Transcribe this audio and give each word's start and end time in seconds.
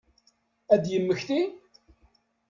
Ad 0.73 0.83
yemmekti? 0.91 1.41